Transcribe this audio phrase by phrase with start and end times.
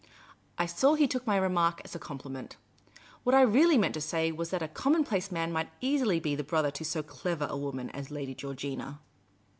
[0.57, 2.57] I saw he took my remark as a compliment.
[3.23, 6.43] What T really meant to say was that a connnoiiplace man might easily be the
[6.43, 8.99] brother to so clever a woman as Lady Georgina.